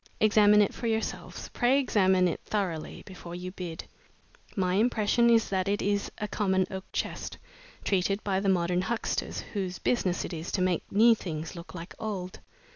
[0.19, 3.83] Examine it for yourselves pray examine it thoroughly before you bid.
[4.55, 7.37] My impression is that it is a common oak chest,
[7.83, 11.93] treated by the modern huckster whose business it is to make new things look like
[11.99, 12.39] old.